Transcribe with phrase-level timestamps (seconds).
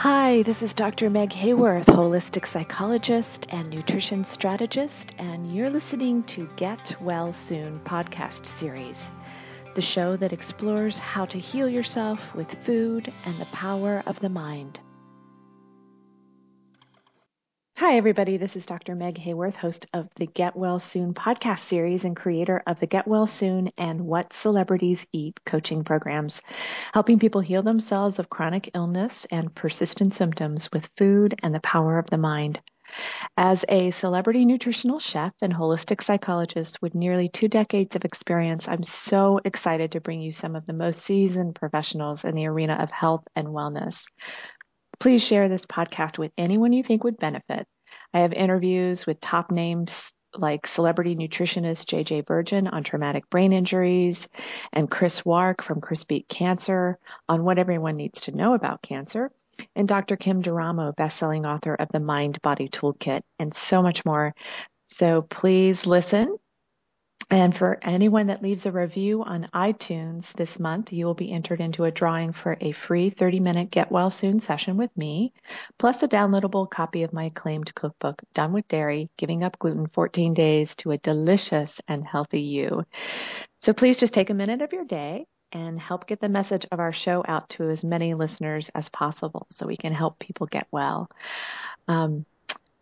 [0.00, 1.10] Hi, this is Dr.
[1.10, 8.46] Meg Hayworth, holistic psychologist and nutrition strategist, and you're listening to Get Well Soon podcast
[8.46, 9.10] series,
[9.74, 14.30] the show that explores how to heal yourself with food and the power of the
[14.30, 14.80] mind.
[17.80, 18.36] Hi, everybody.
[18.36, 18.94] This is Dr.
[18.94, 23.08] Meg Hayworth, host of the Get Well Soon podcast series and creator of the Get
[23.08, 26.42] Well Soon and What Celebrities Eat coaching programs,
[26.92, 31.98] helping people heal themselves of chronic illness and persistent symptoms with food and the power
[31.98, 32.60] of the mind.
[33.38, 38.82] As a celebrity nutritional chef and holistic psychologist with nearly two decades of experience, I'm
[38.82, 42.90] so excited to bring you some of the most seasoned professionals in the arena of
[42.90, 44.04] health and wellness.
[45.00, 47.66] Please share this podcast with anyone you think would benefit.
[48.12, 54.28] I have interviews with top names like celebrity nutritionist JJ Virgin on traumatic brain injuries
[54.72, 59.32] and Chris Wark from Chris Beat Cancer on what everyone needs to know about cancer
[59.74, 60.16] and Dr.
[60.16, 64.34] Kim D'Eramo, bestselling author of the Mind Body Toolkit and so much more.
[64.86, 66.36] So please listen
[67.30, 71.60] and for anyone that leaves a review on iTunes this month, you will be entered
[71.60, 75.32] into a drawing for a free 30 minute Get Well Soon session with me,
[75.78, 80.34] plus a downloadable copy of my acclaimed cookbook, Done with Dairy, Giving Up Gluten 14
[80.34, 82.84] Days to a Delicious and Healthy You.
[83.62, 86.80] So please just take a minute of your day and help get the message of
[86.80, 90.66] our show out to as many listeners as possible so we can help people get
[90.70, 91.08] well.
[91.86, 92.24] Um,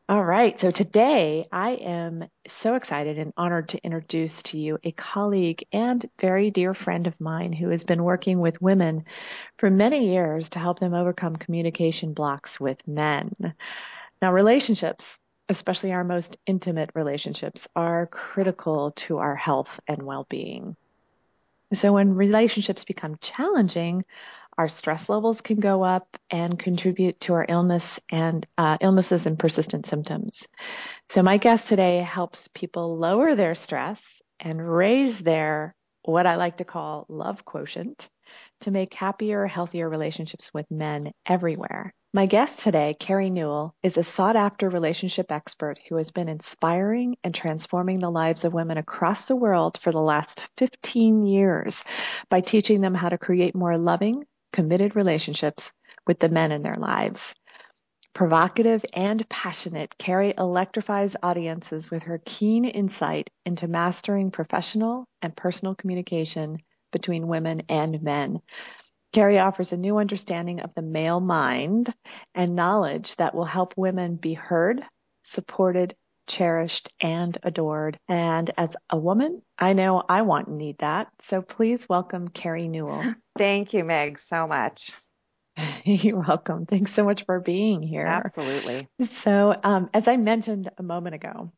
[0.08, 0.58] all right.
[0.58, 6.02] So today I am so excited and honored to introduce to you a colleague and
[6.18, 9.04] very dear friend of mine who has been working with women
[9.58, 13.34] for many years to help them overcome communication blocks with men.
[14.22, 15.18] Now, relationships,
[15.50, 20.74] especially our most intimate relationships, are critical to our health and well-being.
[21.74, 24.06] So when relationships become challenging,
[24.58, 29.38] our stress levels can go up and contribute to our illness and uh, illnesses and
[29.38, 30.48] persistent symptoms.
[31.08, 34.02] So my guest today helps people lower their stress
[34.40, 38.08] and raise their what I like to call love quotient
[38.62, 41.94] to make happier, healthier relationships with men everywhere.
[42.14, 47.16] My guest today, Carrie Newell, is a sought after relationship expert who has been inspiring
[47.22, 51.84] and transforming the lives of women across the world for the last 15 years
[52.30, 55.72] by teaching them how to create more loving, committed relationships
[56.06, 57.34] with the men in their lives.
[58.14, 65.74] Provocative and passionate, Carrie electrifies audiences with her keen insight into mastering professional and personal
[65.74, 66.58] communication
[66.90, 68.40] between women and men.
[69.12, 71.94] Carrie offers a new understanding of the male mind
[72.34, 74.84] and knowledge that will help women be heard,
[75.22, 75.94] supported,
[76.28, 77.98] cherished, and adored.
[78.08, 81.08] And as a woman, I know I want and need that.
[81.22, 83.14] So please welcome Carrie Newell.
[83.38, 84.92] Thank you, Meg, so much.
[85.84, 86.66] You're welcome.
[86.66, 88.06] Thanks so much for being here.
[88.06, 88.88] Absolutely.
[89.22, 91.52] So, um, as I mentioned a moment ago,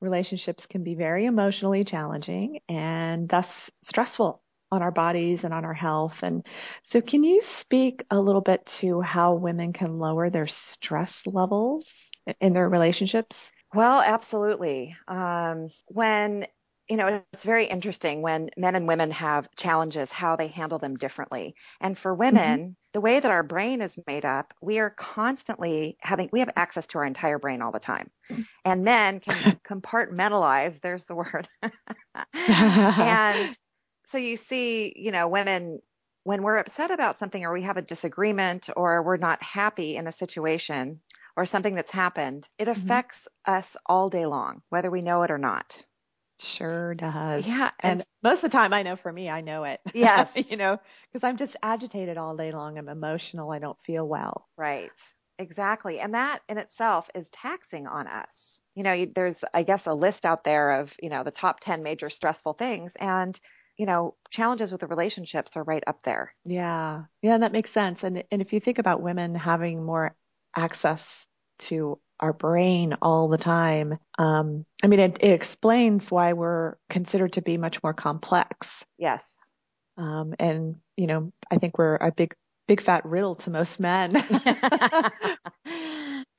[0.00, 5.74] relationships can be very emotionally challenging and thus stressful on our bodies and on our
[5.74, 6.22] health.
[6.22, 6.44] And
[6.82, 12.10] so, can you speak a little bit to how women can lower their stress levels
[12.40, 13.52] in their relationships?
[13.74, 14.96] Well, absolutely.
[15.06, 16.46] Um, when
[16.88, 20.96] you know, it's very interesting when men and women have challenges, how they handle them
[20.96, 21.54] differently.
[21.80, 22.70] And for women, mm-hmm.
[22.94, 26.86] the way that our brain is made up, we are constantly having, we have access
[26.88, 28.10] to our entire brain all the time.
[28.64, 31.46] And men can compartmentalize, there's the word.
[32.32, 33.56] and
[34.06, 35.80] so you see, you know, women,
[36.24, 40.06] when we're upset about something or we have a disagreement or we're not happy in
[40.06, 41.00] a situation,
[41.38, 42.72] or something that's happened, it mm-hmm.
[42.72, 43.58] affects mm-hmm.
[43.58, 45.84] us all day long, whether we know it or not.
[46.40, 47.46] Sure does.
[47.46, 47.70] Yeah.
[47.78, 49.80] And, and most of the time, I know for me, I know it.
[49.94, 50.36] Yes.
[50.50, 50.80] you know,
[51.12, 52.76] because I'm just agitated all day long.
[52.76, 53.52] I'm emotional.
[53.52, 54.48] I don't feel well.
[54.56, 54.90] Right.
[55.38, 56.00] Exactly.
[56.00, 58.60] And that in itself is taxing on us.
[58.74, 61.84] You know, there's, I guess, a list out there of, you know, the top 10
[61.84, 62.96] major stressful things.
[62.96, 63.38] And,
[63.76, 66.32] you know, challenges with the relationships are right up there.
[66.44, 67.04] Yeah.
[67.22, 67.38] Yeah.
[67.38, 68.02] That makes sense.
[68.02, 70.16] And, and if you think about women having more
[70.58, 71.26] access
[71.58, 73.98] to our brain all the time.
[74.18, 78.84] Um, I mean, it, it, explains why we're considered to be much more complex.
[78.98, 79.52] Yes.
[79.96, 82.34] Um, and you know, I think we're a big,
[82.66, 84.12] big fat riddle to most men.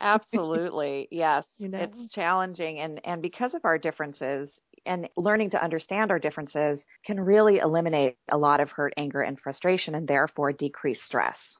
[0.01, 1.55] Absolutely, yes.
[1.59, 1.79] You know?
[1.79, 7.19] It's challenging, and and because of our differences, and learning to understand our differences can
[7.19, 11.57] really eliminate a lot of hurt, anger, and frustration, and therefore decrease stress.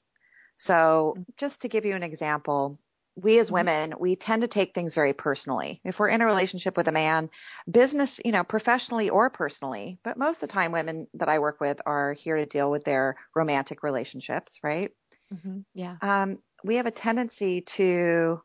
[0.59, 1.25] So, mm.
[1.37, 2.77] just to give you an example,
[3.15, 3.53] we as mm-hmm.
[3.53, 5.79] women, we tend to take things very personally.
[5.85, 7.29] If we're in a relationship with a man,
[7.71, 11.61] business, you know, professionally or personally, but most of the time women that I work
[11.61, 14.91] with are here to deal with their romantic relationships, right?
[15.33, 15.59] Mm-hmm.
[15.73, 15.95] Yeah.
[16.01, 18.41] Um, we have a tendency to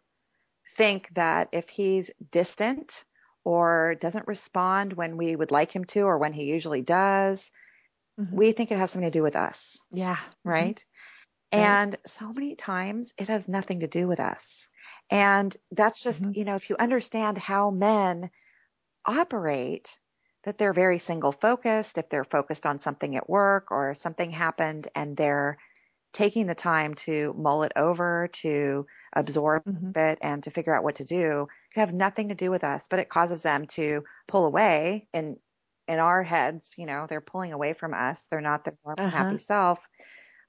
[0.76, 3.04] think that if he's distant
[3.44, 7.50] or doesn't respond when we would like him to or when he usually does,
[8.20, 8.36] mm-hmm.
[8.36, 9.80] we think it has something to do with us.
[9.92, 10.18] Yeah.
[10.44, 10.76] Right.
[10.76, 11.10] Mm-hmm.
[11.54, 14.68] And so many times it has nothing to do with us.
[15.10, 16.32] And that's just, mm-hmm.
[16.34, 18.30] you know, if you understand how men
[19.06, 19.98] operate,
[20.44, 24.88] that they're very single focused, if they're focused on something at work or something happened
[24.94, 25.58] and they're
[26.12, 29.98] taking the time to mull it over, to absorb mm-hmm.
[29.98, 32.86] it and to figure out what to do can have nothing to do with us,
[32.88, 35.36] but it causes them to pull away in
[35.86, 38.26] in our heads, you know, they're pulling away from us.
[38.30, 39.06] They're not their uh-huh.
[39.10, 39.86] happy self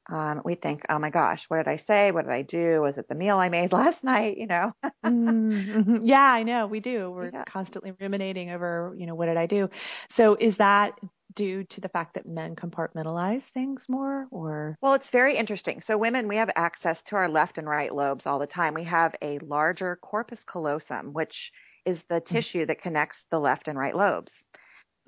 [0.07, 2.11] um, we think, oh my gosh, what did I say?
[2.11, 2.81] What did I do?
[2.81, 4.37] Was it the meal I made last night?
[4.37, 4.71] You know?
[5.05, 6.05] mm-hmm.
[6.05, 6.67] Yeah, I know.
[6.67, 7.11] We do.
[7.11, 7.43] We're yeah.
[7.45, 9.69] constantly ruminating over, you know, what did I do?
[10.09, 10.93] So is that
[11.33, 14.77] due to the fact that men compartmentalize things more or?
[14.81, 15.81] Well, it's very interesting.
[15.81, 18.73] So women, we have access to our left and right lobes all the time.
[18.73, 21.51] We have a larger corpus callosum, which
[21.83, 22.35] is the mm-hmm.
[22.35, 24.45] tissue that connects the left and right lobes.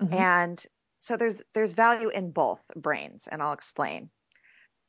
[0.02, 0.14] Mm-hmm.
[0.14, 0.64] And
[0.98, 4.10] so there's there's value in both brains and I'll explain.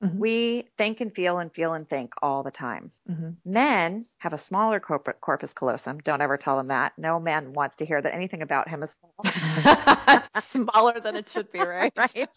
[0.04, 0.18] Mm-hmm.
[0.18, 2.92] We think and feel and feel and think all the time.
[3.10, 3.32] Mm-hmm.
[3.44, 6.00] Men have a smaller corp- corpus callosum.
[6.00, 6.94] Don't ever tell them that.
[6.98, 10.24] No man wants to hear that anything about him is small.
[10.42, 11.92] smaller than it should be, right?
[11.98, 12.30] right.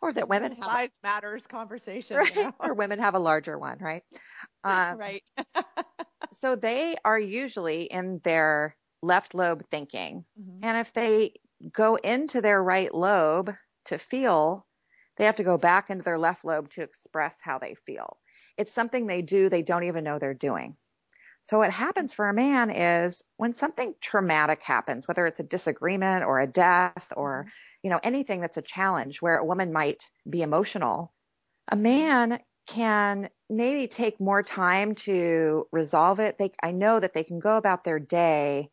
[0.00, 2.36] or that women have size matters conversation, right?
[2.36, 2.54] You know?
[2.60, 4.02] or women have a larger one, right?
[4.62, 5.24] Um, right.
[6.32, 10.60] so they are usually in their left lobe thinking, mm-hmm.
[10.62, 11.32] and if they
[11.72, 13.52] go into their right lobe
[13.86, 14.66] to feel
[15.18, 18.16] they have to go back into their left lobe to express how they feel.
[18.56, 20.76] It's something they do, they don't even know they're doing.
[21.42, 26.24] So what happens for a man is when something traumatic happens, whether it's a disagreement
[26.24, 27.50] or a death or, mm-hmm.
[27.82, 31.12] you know, anything that's a challenge where a woman might be emotional,
[31.68, 36.36] a man can maybe take more time to resolve it.
[36.36, 38.70] They, I know that they can go about their day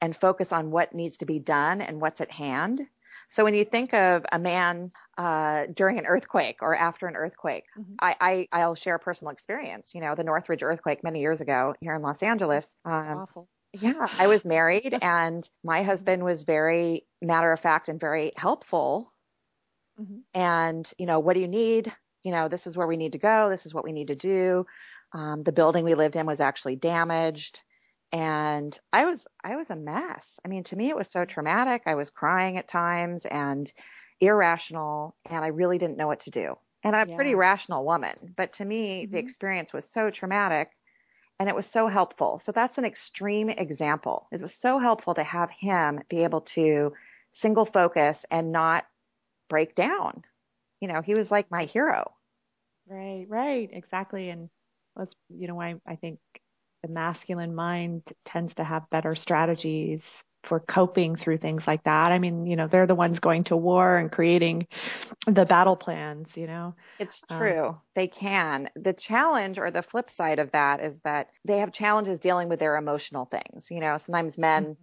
[0.00, 2.80] and focus on what needs to be done and what's at hand.
[3.28, 7.64] So when you think of a man uh, during an earthquake or after an earthquake,
[7.78, 7.94] mm-hmm.
[8.00, 9.94] I, I will share a personal experience.
[9.94, 12.76] You know, the Northridge earthquake many years ago here in Los Angeles.
[12.84, 13.48] Um, awful.
[13.72, 19.12] Yeah, I was married, and my husband was very matter of fact and very helpful.
[20.00, 20.18] Mm-hmm.
[20.34, 21.92] And you know, what do you need?
[22.22, 23.48] You know, this is where we need to go.
[23.48, 24.66] This is what we need to do.
[25.12, 27.62] Um, the building we lived in was actually damaged
[28.12, 30.38] and I was I was a mess.
[30.44, 31.82] I mean, to me it was so traumatic.
[31.86, 33.72] I was crying at times and
[34.20, 36.56] irrational and I really didn't know what to do.
[36.82, 37.16] And I'm a yeah.
[37.16, 39.12] pretty rational woman, but to me mm-hmm.
[39.12, 40.70] the experience was so traumatic
[41.38, 42.38] and it was so helpful.
[42.38, 44.26] So that's an extreme example.
[44.32, 46.92] It was so helpful to have him be able to
[47.32, 48.86] single focus and not
[49.48, 50.24] break down.
[50.80, 52.12] You know, he was like my hero.
[52.88, 54.30] Right, right, exactly.
[54.30, 54.48] And
[54.94, 56.18] that's you know, I I think
[56.82, 62.12] the masculine mind tends to have better strategies for coping through things like that.
[62.12, 64.66] I mean, you know, they're the ones going to war and creating
[65.26, 66.74] the battle plans, you know.
[66.98, 67.68] It's um, true.
[67.68, 68.70] Um, they can.
[68.76, 72.60] The challenge or the flip side of that is that they have challenges dealing with
[72.60, 73.68] their emotional things.
[73.70, 74.76] You know, sometimes men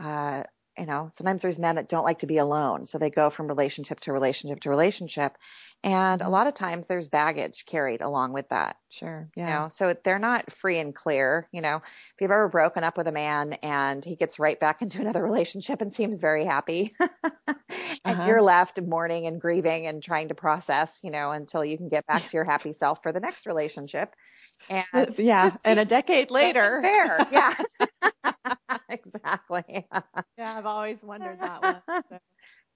[0.00, 0.06] mm-hmm.
[0.06, 0.42] uh
[0.78, 2.84] you know, sometimes there's men that don't like to be alone.
[2.84, 5.36] So they go from relationship to relationship to relationship.
[5.84, 8.76] And a lot of times there's baggage carried along with that.
[8.88, 9.28] Sure.
[9.36, 9.42] Yeah.
[9.42, 11.46] You know, so they're not free and clear.
[11.52, 14.80] You know, if you've ever broken up with a man and he gets right back
[14.82, 16.94] into another relationship and seems very happy
[17.46, 17.56] and
[18.02, 18.24] uh-huh.
[18.26, 22.06] you're left mourning and grieving and trying to process, you know, until you can get
[22.06, 24.14] back to your happy self for the next relationship.
[24.70, 25.50] And yeah.
[25.66, 26.80] And a decade later.
[26.80, 27.18] Fair.
[27.30, 27.54] Yeah.
[28.88, 29.86] exactly.
[30.38, 30.58] yeah.
[30.58, 32.02] I've always wondered that one.
[32.08, 32.18] So,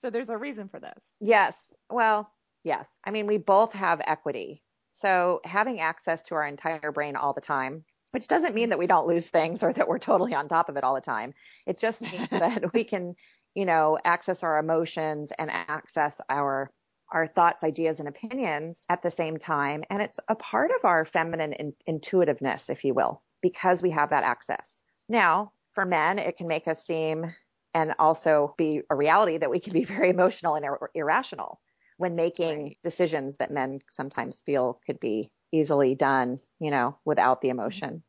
[0.03, 0.99] so there's a reason for this.
[1.21, 1.73] Yes.
[1.91, 2.31] Well,
[2.65, 2.99] Yes.
[3.05, 4.62] I mean, we both have equity.
[4.91, 8.87] So having access to our entire brain all the time, which doesn't mean that we
[8.87, 11.35] don't lose things or that we're totally on top of it all the time.
[11.67, 13.15] It just means that we can,
[13.55, 16.71] you know, access our emotions and access our
[17.11, 19.83] our thoughts, ideas, and opinions at the same time.
[19.88, 24.11] And it's a part of our feminine in- intuitiveness, if you will, because we have
[24.11, 24.83] that access.
[25.09, 27.35] Now, for men, it can make us seem
[27.73, 31.61] and also be a reality that we can be very emotional and ir- irrational
[31.99, 32.78] when making right.
[32.83, 38.02] decisions that men sometimes feel could be easily done, you know, without the emotion.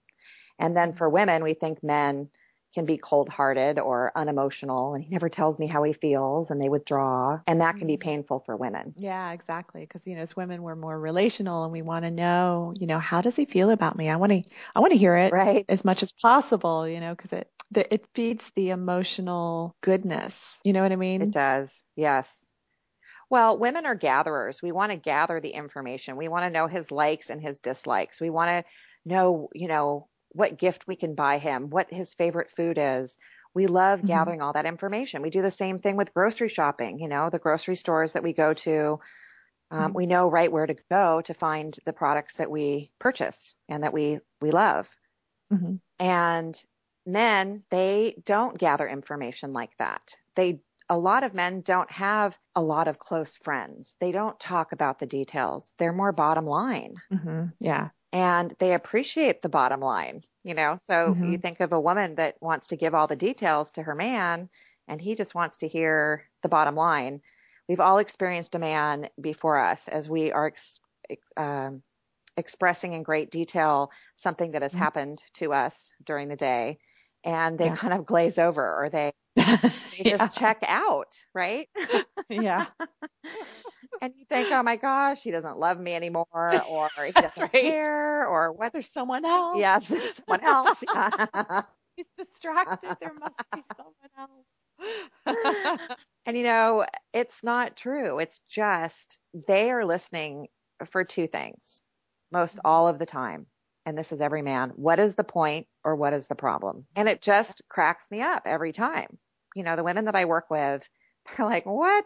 [0.58, 2.30] And then for women, we think men
[2.74, 6.62] can be cold hearted or unemotional and he never tells me how he feels and
[6.62, 7.40] they withdraw.
[7.48, 8.02] And that can be mm-hmm.
[8.02, 8.94] painful for women.
[8.98, 9.88] Yeah, exactly.
[9.88, 13.00] Cause, you know, as women, we're more relational and we want to know, you know,
[13.00, 14.08] how does he feel about me?
[14.08, 14.44] I want to,
[14.76, 15.66] I want to hear it right.
[15.68, 20.60] as much as possible, you know, cause it, it feeds the emotional goodness.
[20.64, 21.24] You know what I mean?
[21.24, 21.86] It does.
[21.96, 22.52] Yes.
[23.30, 24.62] Well, women are gatherers.
[24.62, 26.18] We want to gather the information.
[26.18, 28.20] We want to know his likes and his dislikes.
[28.20, 28.72] We want to
[29.06, 33.18] know, you know, what gift we can buy him, what his favorite food is.
[33.54, 34.08] We love mm-hmm.
[34.08, 35.22] gathering all that information.
[35.22, 38.34] We do the same thing with grocery shopping, you know, the grocery stores that we
[38.34, 39.00] go to.
[39.72, 39.94] Um, mm-hmm.
[39.94, 43.94] We know right where to go to find the products that we purchase and that
[43.94, 44.96] we we love.
[45.52, 45.76] Mm-hmm.
[46.00, 46.64] And
[47.06, 50.16] men, they don't gather information like that.
[50.36, 53.96] They a lot of men don't have a lot of close friends.
[54.00, 55.74] They don't talk about the details.
[55.78, 56.96] They're more bottom line.
[57.14, 57.46] Mm-hmm.
[57.60, 57.90] Yeah.
[58.12, 60.76] And they appreciate the bottom line, you know?
[60.82, 61.32] So mm-hmm.
[61.32, 64.50] you think of a woman that wants to give all the details to her man
[64.88, 67.22] and he just wants to hear the bottom line.
[67.68, 70.80] We've all experienced a man before us as we are ex-
[71.38, 71.84] um,
[72.36, 74.82] expressing in great detail something that has mm-hmm.
[74.82, 76.80] happened to us during the day
[77.24, 77.76] and they yeah.
[77.76, 81.68] kind of glaze over or they they just check out, right?
[82.30, 82.68] yeah.
[84.02, 86.26] and you think, oh my gosh, he doesn't love me anymore,
[86.70, 87.52] or he doesn't right.
[87.52, 88.74] care, or what?
[88.74, 89.58] There's someone else.
[89.60, 90.84] Yes, there's someone else.
[91.96, 92.96] He's distracted.
[93.02, 93.94] There must be someone
[95.28, 95.98] else.
[96.26, 98.20] and you know, it's not true.
[98.20, 99.18] It's just
[99.48, 100.48] they are listening
[100.86, 101.82] for two things
[102.32, 102.68] most mm-hmm.
[102.68, 103.48] all of the time
[103.90, 106.86] and this is every man, what is the point or what is the problem?
[106.96, 109.18] And it just cracks me up every time.
[109.56, 110.88] You know, the women that I work with,
[111.38, 112.06] they're like, what?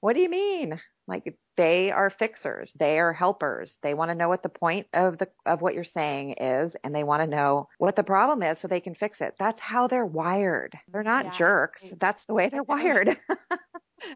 [0.00, 0.80] What do you mean?
[1.06, 2.72] Like they are fixers.
[2.72, 3.78] They are helpers.
[3.82, 6.76] They want to know what the point of the, of what you're saying is.
[6.82, 9.34] And they want to know what the problem is so they can fix it.
[9.38, 10.78] That's how they're wired.
[10.88, 11.30] They're not yeah.
[11.32, 11.92] jerks.
[11.98, 13.16] That's the way they're wired.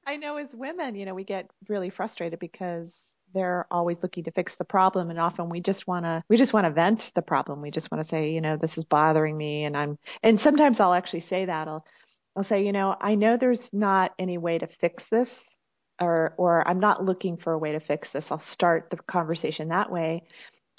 [0.07, 4.31] I know as women, you know, we get really frustrated because they're always looking to
[4.31, 7.21] fix the problem and often we just want to we just want to vent the
[7.23, 10.41] problem we just want to say you know this is bothering me and i'm and
[10.41, 11.85] sometimes i'll actually say that i'll
[12.39, 15.59] i'll say you know i know there's not any way to fix this
[16.01, 19.69] or or i'm not looking for a way to fix this i'll start the conversation
[19.69, 20.23] that way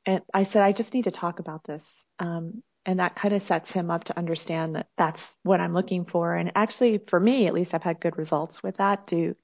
[0.05, 3.41] and i said i just need to talk about this um, and that kind of
[3.41, 7.45] sets him up to understand that that's what i'm looking for and actually for me
[7.45, 9.35] at least i've had good results with that do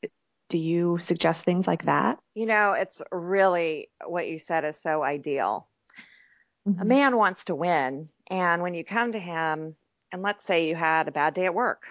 [0.49, 2.19] do you suggest things like that?
[2.33, 5.67] You know, it's really what you said is so ideal.
[6.67, 6.81] Mm-hmm.
[6.81, 8.09] A man wants to win.
[8.27, 9.75] And when you come to him,
[10.11, 11.83] and let's say you had a bad day at work,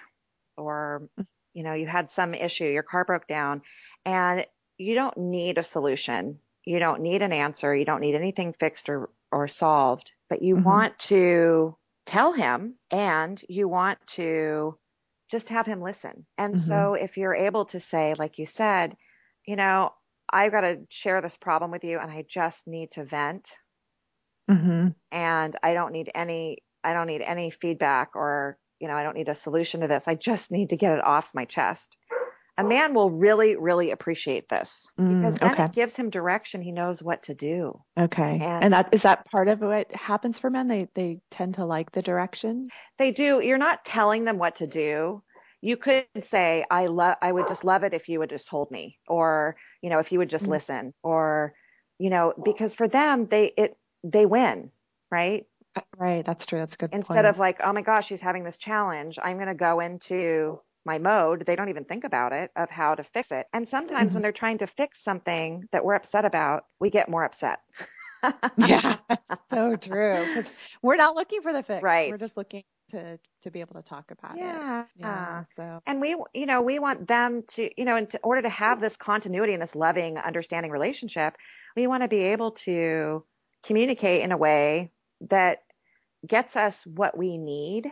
[0.57, 1.09] or,
[1.53, 3.61] you know, you had some issue, your car broke down,
[4.05, 4.45] and
[4.77, 6.39] you don't need a solution.
[6.65, 7.75] You don't need an answer.
[7.75, 10.65] You don't need anything fixed or, or solved, but you mm-hmm.
[10.65, 14.77] want to tell him and you want to
[15.29, 16.25] just have him listen.
[16.37, 16.67] And mm-hmm.
[16.67, 18.95] so if you're able to say, like you said,
[19.45, 19.93] you know,
[20.29, 23.55] I've got to share this problem with you and I just need to vent.
[24.49, 24.89] Mm-hmm.
[25.11, 29.15] And I don't need any, I don't need any feedback or, you know, I don't
[29.15, 30.07] need a solution to this.
[30.07, 31.97] I just need to get it off my chest
[32.57, 35.65] a man will really, really appreciate this mm, because then okay.
[35.65, 36.61] it gives him direction.
[36.61, 37.81] He knows what to do.
[37.97, 38.39] Okay.
[38.41, 40.67] And, and, that is that part of what happens for men?
[40.67, 42.69] They they tend to like the direction.
[42.97, 43.41] They do.
[43.41, 45.21] You're not telling them what to do.
[45.61, 48.71] You could say, I love I would just love it if you would just hold
[48.71, 50.49] me or, you know, if you would just mm.
[50.49, 51.53] listen or,
[51.99, 54.71] you know, because for them they it they win,
[55.11, 55.45] right?
[55.97, 56.59] Right, that's true.
[56.59, 56.91] That's good.
[56.91, 56.99] Point.
[56.99, 57.27] Instead point.
[57.27, 59.19] of like, oh my gosh, she's having this challenge.
[59.21, 62.95] I'm going to go into my mode, they don't even think about it of how
[62.95, 63.47] to fix it.
[63.53, 64.17] And sometimes mm-hmm.
[64.17, 67.59] when they're trying to fix something that we're upset about, we get more upset.
[68.57, 68.97] yeah,
[69.49, 70.25] so true.
[70.27, 70.49] Because
[70.81, 71.81] we're not looking for the fix.
[71.83, 72.11] Right.
[72.11, 74.81] We're just looking to to be able to talk about yeah.
[74.81, 74.87] it.
[74.97, 75.43] Yeah.
[75.55, 78.79] So and we you know we want them to you know in order to have
[78.79, 81.35] this continuity and this loving, understanding relationship,
[81.75, 83.23] we want to be able to
[83.63, 84.91] communicate in a way
[85.29, 85.59] that
[86.27, 87.91] gets us what we need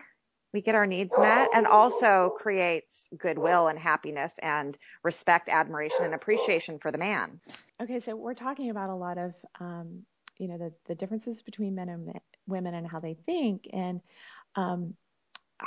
[0.53, 6.13] we get our needs met and also creates goodwill and happiness and respect, admiration, and
[6.13, 7.39] appreciation for the man.
[7.81, 10.03] Okay, so we're talking about a lot of, um,
[10.37, 12.13] you know, the, the differences between men and
[12.47, 13.67] women and how they think.
[13.73, 14.01] And
[14.55, 14.93] um,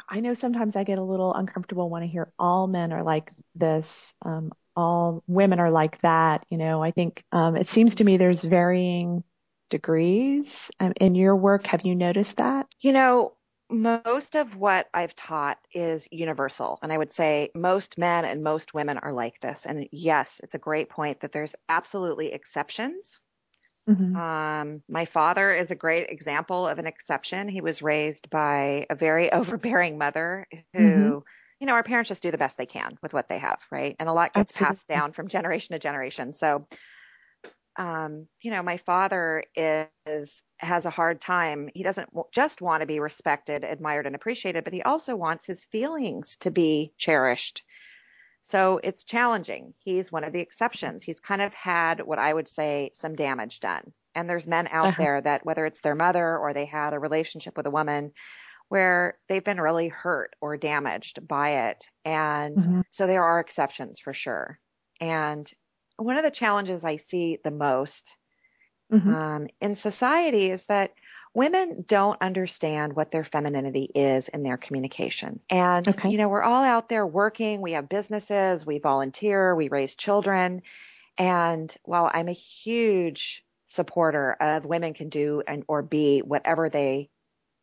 [0.09, 3.33] I know sometimes I get a little uncomfortable when I hear all men are like
[3.57, 6.47] this, um, all women are like that.
[6.49, 9.25] You know, I think um, it seems to me there's varying
[9.69, 11.67] degrees um, in your work.
[11.67, 12.67] Have you noticed that?
[12.81, 13.33] You know,
[13.69, 16.79] most of what I've taught is universal.
[16.83, 19.67] And I would say most men and most women are like this.
[19.67, 23.19] And yes, it's a great point that there's absolutely exceptions.
[23.89, 24.17] Mm-hmm.
[24.17, 27.49] Um, my father is a great example of an exception.
[27.49, 31.19] He was raised by a very overbearing mother who, mm-hmm.
[31.61, 33.97] you know, our parents just do the best they can with what they have, right?
[33.99, 34.75] And a lot gets absolutely.
[34.75, 36.33] passed down from generation to generation.
[36.33, 36.67] So
[37.79, 41.69] um, you know, my father is has a hard time.
[41.75, 45.65] He doesn't just want to be respected, admired, and appreciated, but he also wants his
[45.65, 47.63] feelings to be cherished.
[48.43, 49.75] So it's challenging.
[49.79, 51.03] He's one of the exceptions.
[51.03, 53.93] He's kind of had what I would say some damage done.
[54.15, 55.03] And there's men out uh-huh.
[55.03, 58.13] there that whether it's their mother or they had a relationship with a woman
[58.69, 61.87] where they've been really hurt or damaged by it.
[62.05, 62.81] And mm-hmm.
[62.91, 64.59] so there are exceptions for sure.
[65.01, 65.51] And
[65.97, 68.17] one of the challenges I see the most
[68.93, 69.15] mm-hmm.
[69.15, 70.93] um, in society is that
[71.35, 75.41] women don't understand what their femininity is in their communication.
[75.51, 76.09] And, okay.
[76.11, 80.63] you know, we're all out there working, we have businesses, we volunteer, we raise children.
[81.19, 87.11] And while I'm a huge supporter of women can do and or be whatever they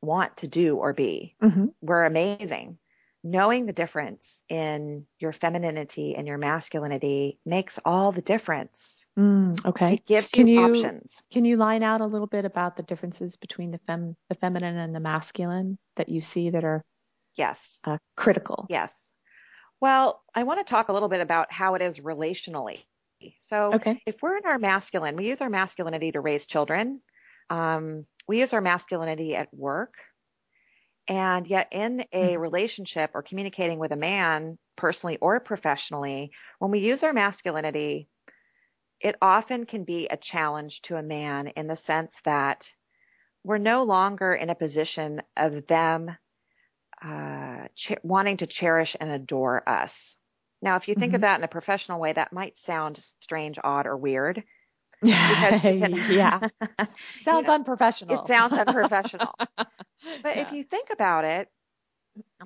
[0.01, 1.67] want to do or be, mm-hmm.
[1.81, 2.77] we're amazing
[3.23, 9.05] knowing the difference in your femininity and your masculinity makes all the difference.
[9.17, 9.93] Mm, okay.
[9.93, 11.21] It gives can you, you, options.
[11.31, 14.77] Can you line out a little bit about the differences between the fem the feminine
[14.77, 16.83] and the masculine that you see that are
[17.35, 18.67] yes uh, critical?
[18.69, 19.13] Yes.
[19.79, 22.83] Well, I want to talk a little bit about how it is relationally.
[23.39, 24.01] So, okay.
[24.05, 27.01] if we're in our masculine, we use our masculinity to raise children.
[27.49, 29.95] Um, we use our masculinity at work
[31.07, 32.41] and yet, in a mm-hmm.
[32.41, 38.07] relationship or communicating with a man, personally or professionally, when we use our masculinity,
[38.99, 42.71] it often can be a challenge to a man in the sense that
[43.43, 46.15] we're no longer in a position of them
[47.03, 50.15] uh, ch- wanting to cherish and adore us.
[50.61, 51.15] Now, if you think mm-hmm.
[51.15, 54.43] of that in a professional way, that might sound strange, odd, or weird.
[55.01, 56.39] Because can, yeah,
[57.21, 58.21] sounds you know, unprofessional.
[58.21, 59.35] It sounds unprofessional.
[60.21, 60.41] but yeah.
[60.41, 61.49] if you think about it,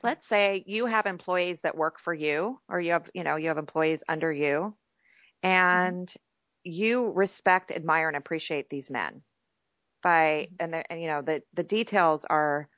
[0.04, 3.50] let's say you have employees that work for you, or you have, you know, you
[3.50, 4.76] have employees under you,
[5.44, 5.48] mm-hmm.
[5.48, 6.72] and mm-hmm.
[6.72, 9.22] you respect, admire, and appreciate these men.
[10.04, 10.74] By mm-hmm.
[10.74, 12.70] and, and you know the the details are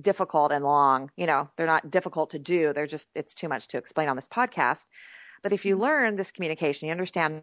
[0.00, 1.10] difficult and long.
[1.16, 2.72] You know, they're not difficult to do.
[2.72, 4.86] They're just it's too much to explain on this podcast.
[5.42, 5.84] But if you mm-hmm.
[5.84, 7.42] learn this communication, you understand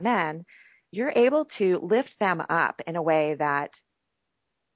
[0.00, 0.44] men,
[0.90, 3.80] you're able to lift them up in a way that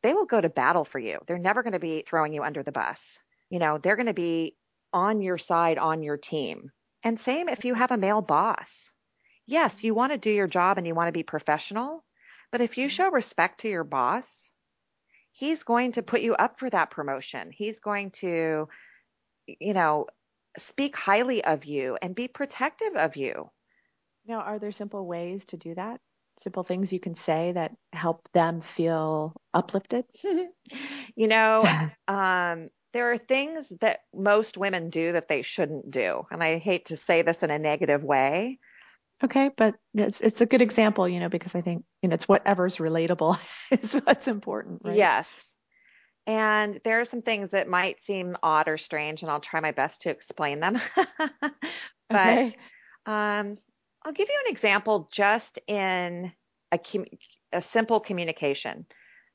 [0.02, 1.18] they will go to battle for you.
[1.26, 3.18] They're never going to be throwing you under the bus.
[3.50, 4.56] You know, they're going to be
[4.92, 6.70] on your side, on your team.
[7.02, 8.90] And same if you have a male boss.
[9.46, 12.04] Yes, you want to do your job and you want to be professional,
[12.52, 12.90] but if you mm-hmm.
[12.90, 14.52] show respect to your boss,
[15.32, 17.50] he's going to put you up for that promotion.
[17.52, 18.68] He's going to,
[19.46, 20.06] you know,
[20.58, 23.50] speak highly of you and be protective of you.
[24.26, 26.00] Now, are there simple ways to do that?
[26.38, 30.04] Simple things you can say that help them feel uplifted?
[31.16, 31.64] you know,
[32.08, 36.26] um, there are things that most women do that they shouldn't do.
[36.30, 38.58] And I hate to say this in a negative way.
[39.22, 42.26] Okay, but it's it's a good example, you know, because I think you know it's
[42.26, 43.38] whatever's relatable
[43.70, 44.96] is what's important, right?
[44.96, 45.56] Yes.
[46.26, 49.72] And there are some things that might seem odd or strange, and I'll try my
[49.72, 50.80] best to explain them.
[52.08, 52.52] but okay.
[53.06, 53.56] um,
[54.04, 56.32] I'll give you an example just in
[56.72, 56.80] a,
[57.52, 58.86] a simple communication.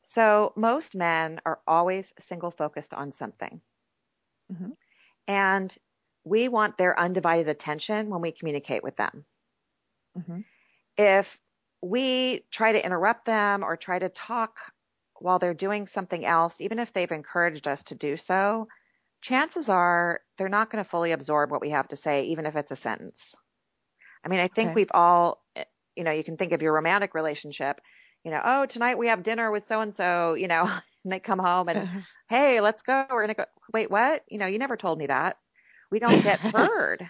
[0.03, 3.61] So, most men are always single focused on something.
[4.51, 4.71] Mm-hmm.
[5.27, 5.75] And
[6.23, 9.25] we want their undivided attention when we communicate with them.
[10.17, 10.39] Mm-hmm.
[10.97, 11.39] If
[11.81, 14.59] we try to interrupt them or try to talk
[15.19, 18.67] while they're doing something else, even if they've encouraged us to do so,
[19.21, 22.55] chances are they're not going to fully absorb what we have to say, even if
[22.55, 23.35] it's a sentence.
[24.25, 24.75] I mean, I think okay.
[24.75, 25.63] we've all, eh,
[25.95, 27.79] you know, you can think of your romantic relationship,
[28.23, 30.63] you know, oh, tonight we have dinner with so and so, you know,
[31.03, 31.87] and they come home and,
[32.29, 33.05] hey, let's go.
[33.09, 33.45] We're going to go.
[33.71, 34.23] Wait, what?
[34.27, 35.37] You know, you never told me that.
[35.91, 37.07] We don't get heard.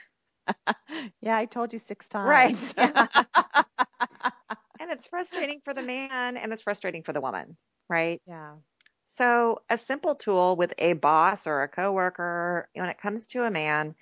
[1.21, 2.73] yeah, I told you six times.
[2.77, 2.93] Right.
[4.79, 7.55] and it's frustrating for the man and it's frustrating for the woman,
[7.89, 8.21] right?
[8.27, 8.55] Yeah.
[9.05, 13.51] So, a simple tool with a boss or a coworker when it comes to a
[13.51, 13.95] man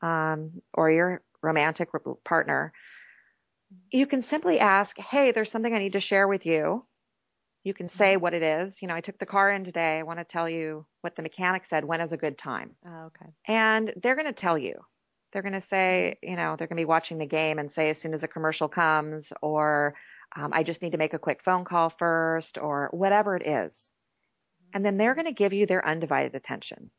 [0.00, 1.90] um, or your romantic
[2.24, 2.72] partner,
[3.90, 6.84] you can simply ask, Hey, there's something I need to share with you.
[7.64, 8.22] You can say mm-hmm.
[8.22, 8.80] what it is.
[8.82, 9.98] You know, I took the car in today.
[9.98, 11.84] I want to tell you what the mechanic said.
[11.84, 12.76] When is a good time?
[12.86, 13.30] Oh, okay.
[13.46, 14.74] And they're going to tell you.
[15.32, 16.30] They're going to say, mm-hmm.
[16.30, 18.28] you know, they're going to be watching the game and say as soon as a
[18.28, 19.94] commercial comes, or
[20.36, 23.92] um, I just need to make a quick phone call first, or whatever it is.
[24.74, 26.90] And then they're going to give you their undivided attention.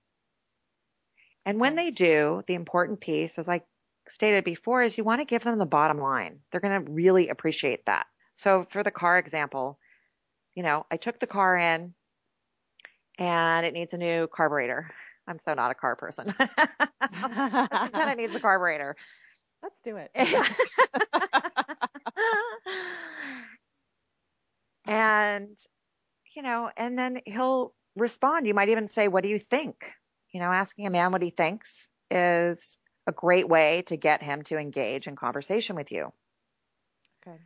[1.46, 3.66] And when they do, the important piece is like
[4.10, 6.40] stated before is you want to give them the bottom line.
[6.52, 8.06] They're going to really appreciate that.
[8.36, 9.80] So for the car example,
[10.56, 11.94] you know, I took the car in
[13.18, 14.92] and it needs a new carburetor.
[15.28, 16.34] I'm so not a car person.
[16.38, 18.96] pretend it needs a carburetor.
[19.64, 20.12] Let's do it.
[24.86, 25.58] and,
[26.36, 28.46] you know, and then he'll respond.
[28.46, 29.94] You might even say, What do you think?
[30.32, 34.44] You know, asking a man what he thinks is a great way to get him
[34.44, 36.12] to engage in conversation with you.
[37.26, 37.38] Okay.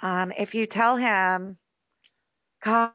[0.00, 1.58] Um, if you tell him,
[2.62, 2.92] gosh,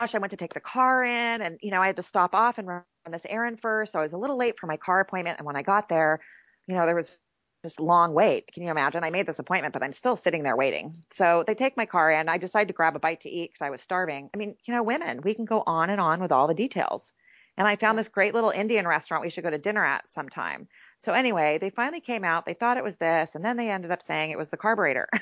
[0.00, 2.58] I went to take the car in and, you know, I had to stop off
[2.58, 3.92] and run this errand first.
[3.92, 5.38] So I was a little late for my car appointment.
[5.38, 6.20] And when I got there,
[6.66, 7.20] you know, there was
[7.62, 8.52] this long wait.
[8.52, 9.02] Can you imagine?
[9.02, 11.02] I made this appointment, but I'm still sitting there waiting.
[11.10, 12.28] So they take my car in.
[12.28, 14.30] I decide to grab a bite to eat because I was starving.
[14.34, 17.12] I mean, you know, women, we can go on and on with all the details.
[17.56, 20.68] And I found this great little Indian restaurant we should go to dinner at sometime.
[20.98, 22.46] So anyway, they finally came out.
[22.46, 25.08] They thought it was this, and then they ended up saying it was the carburetor.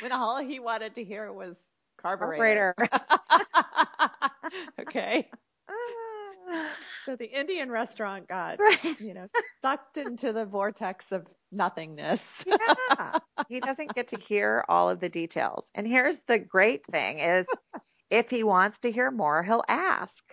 [0.00, 1.56] when all he wanted to hear was
[2.00, 2.74] carburetor.
[2.76, 3.06] carburetor.
[4.80, 5.28] okay.
[7.04, 9.00] so the Indian restaurant got, right.
[9.00, 9.26] you know,
[9.60, 12.44] sucked into the vortex of nothingness.
[12.46, 13.18] yeah.
[13.48, 15.70] He doesn't get to hear all of the details.
[15.74, 17.46] And here's the great thing is
[18.10, 20.24] if he wants to hear more, he'll ask.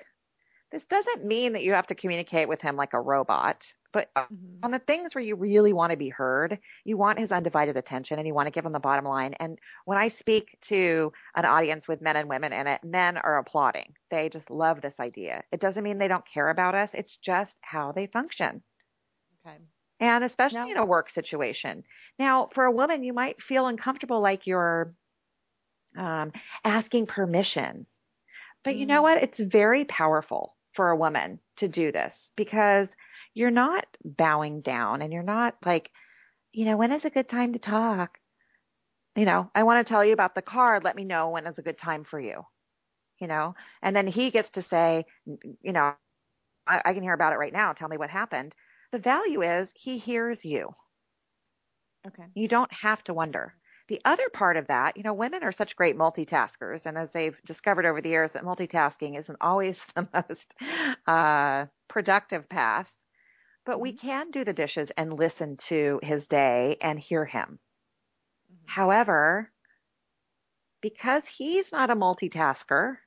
[0.71, 4.63] This doesn't mean that you have to communicate with him like a robot, but mm-hmm.
[4.63, 8.19] on the things where you really want to be heard, you want his undivided attention
[8.19, 9.33] and you want to give him the bottom line.
[9.39, 13.39] And when I speak to an audience with men and women in it, men are
[13.39, 13.95] applauding.
[14.11, 15.43] They just love this idea.
[15.51, 16.93] It doesn't mean they don't care about us.
[16.93, 18.61] It's just how they function.
[19.45, 19.57] Okay.
[19.99, 21.83] And especially in a work situation.
[22.19, 24.93] Now, for a woman, you might feel uncomfortable like you're
[25.97, 26.31] um,
[26.63, 27.87] asking permission.
[28.63, 28.79] But mm.
[28.79, 29.03] you know mm.
[29.03, 29.23] what?
[29.23, 32.95] It's very powerful for a woman to do this because
[33.33, 35.91] you're not bowing down and you're not like,
[36.51, 38.19] you know, when is a good time to talk?
[39.15, 40.83] You know, I want to tell you about the card.
[40.83, 42.43] Let me know when is a good time for you.
[43.19, 45.93] You know, and then he gets to say, you know,
[46.65, 47.73] I, I can hear about it right now.
[47.73, 48.55] Tell me what happened.
[48.91, 50.71] The value is he hears you.
[52.07, 52.23] Okay.
[52.33, 53.55] You don't have to wonder.
[53.89, 56.85] The other part of that, you know, women are such great multitaskers.
[56.85, 60.53] And as they've discovered over the years, that multitasking isn't always the most
[61.07, 62.93] uh, productive path.
[63.65, 64.07] But we mm-hmm.
[64.07, 67.59] can do the dishes and listen to his day and hear him.
[68.51, 68.65] Mm-hmm.
[68.67, 69.51] However,
[70.81, 72.97] because he's not a multitasker,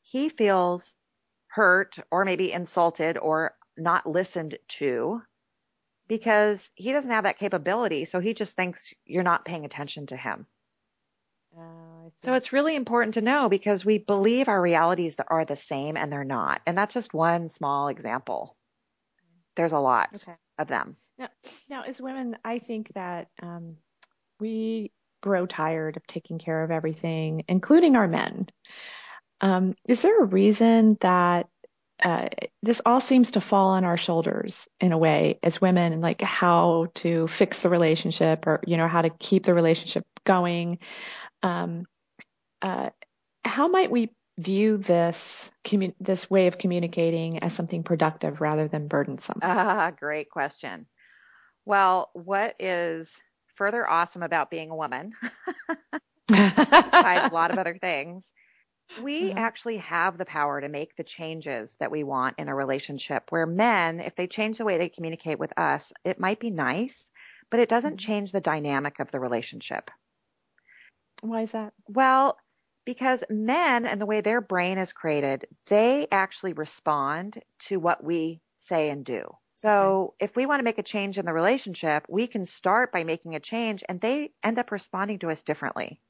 [0.00, 0.96] he feels
[1.48, 5.20] hurt or maybe insulted or not listened to
[6.08, 8.04] because he doesn't have that capability.
[8.04, 10.46] So he just thinks you're not paying attention to him.
[11.56, 15.96] Uh, so it's really important to know because we believe our realities are the same
[15.96, 16.60] and they're not.
[16.66, 18.56] And that's just one small example.
[19.56, 20.36] There's a lot okay.
[20.58, 20.96] of them.
[21.16, 21.28] Now,
[21.68, 23.76] now, as women, I think that um,
[24.40, 24.90] we
[25.22, 28.48] grow tired of taking care of everything, including our men.
[29.40, 31.48] Um, is there a reason that
[32.04, 32.28] uh,
[32.62, 36.88] this all seems to fall on our shoulders in a way as women, like how
[36.94, 40.78] to fix the relationship or, you know, how to keep the relationship going.
[41.42, 41.86] Um,
[42.60, 42.90] uh,
[43.42, 45.50] how might we view this
[45.98, 49.38] this way of communicating as something productive rather than burdensome?
[49.42, 50.86] Ah, great question.
[51.64, 53.22] Well, what is
[53.54, 55.12] further awesome about being a woman,
[56.28, 58.34] besides a lot of other things,
[59.02, 59.38] we mm-hmm.
[59.38, 63.46] actually have the power to make the changes that we want in a relationship where
[63.46, 67.10] men, if they change the way they communicate with us, it might be nice,
[67.50, 68.12] but it doesn't mm-hmm.
[68.12, 69.90] change the dynamic of the relationship.
[71.22, 71.72] Why is that?
[71.88, 72.36] Well,
[72.84, 78.40] because men and the way their brain is created, they actually respond to what we
[78.58, 79.24] say and do.
[79.54, 80.24] So okay.
[80.24, 83.34] if we want to make a change in the relationship, we can start by making
[83.34, 86.00] a change and they end up responding to us differently.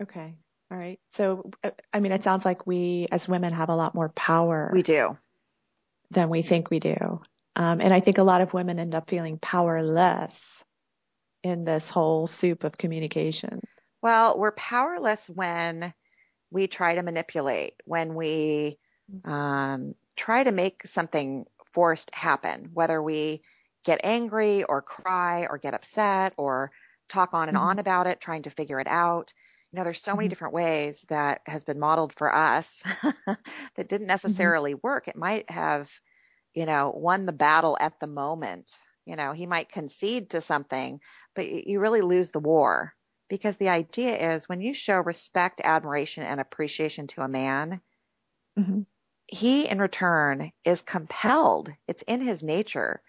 [0.00, 0.34] Okay.
[0.74, 0.98] All right.
[1.10, 4.70] So, uh, I mean, it sounds like we as women have a lot more power.
[4.72, 5.16] We do.
[6.10, 7.22] Than we think we do.
[7.54, 10.64] Um, and I think a lot of women end up feeling powerless
[11.44, 13.60] in this whole soup of communication.
[14.02, 15.94] Well, we're powerless when
[16.50, 18.80] we try to manipulate, when we
[19.24, 23.42] um, try to make something forced happen, whether we
[23.84, 26.72] get angry or cry or get upset or
[27.08, 27.68] talk on and mm-hmm.
[27.68, 29.32] on about it, trying to figure it out
[29.74, 30.30] you know, there's so many mm-hmm.
[30.30, 32.84] different ways that has been modeled for us
[33.26, 33.38] that
[33.76, 34.06] didn't mm-hmm.
[34.06, 34.86] necessarily mm-hmm.
[34.86, 35.08] work.
[35.08, 35.90] It might have,
[36.54, 38.70] you know, won the battle at the moment.
[39.04, 41.00] You know, he might concede to something,
[41.34, 42.94] but you really lose the war
[43.28, 47.80] because the idea is when you show respect, admiration, and appreciation to a man,
[48.56, 48.82] mm-hmm.
[49.26, 53.02] he in return is compelled, it's in his nature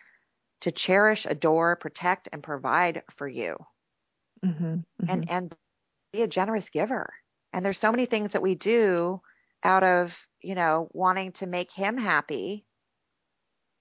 [0.61, 3.55] to cherish, adore, protect, and provide for you.
[4.43, 4.77] Mm-hmm.
[5.07, 5.55] And, and
[6.15, 7.13] be a generous giver.
[7.53, 9.21] And there's so many things that we do
[9.63, 12.65] out of, you know, wanting to make him happy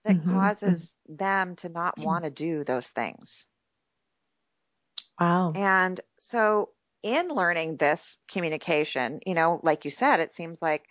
[0.04, 0.32] that mm-hmm.
[0.32, 1.16] causes mm-hmm.
[1.16, 3.46] them to not want to do those things.
[5.18, 5.52] Wow.
[5.54, 6.70] And so
[7.02, 10.84] in learning this communication, you know, like you said, it seems like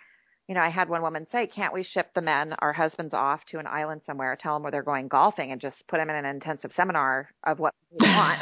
[0.47, 3.45] you know, I had one woman say, can't we ship the men, our husbands off
[3.45, 6.17] to an island somewhere, tell them where they're going golfing and just put them in
[6.17, 8.41] an intensive seminar of what they want.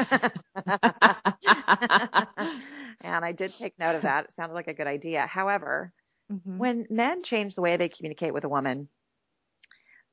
[3.02, 4.26] and I did take note of that.
[4.26, 5.28] It sounded like a good idea.
[5.28, 5.94] However,
[6.32, 6.58] mm-hmm.
[6.58, 8.90] when men change the way they communicate with a woman,